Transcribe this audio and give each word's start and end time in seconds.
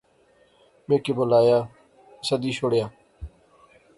میں 0.87 0.97
کی 1.05 1.11
بولایا، 1.17 1.59
سدی 2.27 2.51
شوڑیا 2.57 2.85